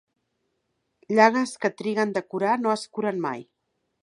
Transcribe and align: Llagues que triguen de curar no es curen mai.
Llagues 1.19 1.53
que 1.67 1.73
triguen 1.83 2.17
de 2.17 2.25
curar 2.35 2.57
no 2.65 2.77
es 2.79 2.89
curen 2.99 3.23
mai. 3.29 3.51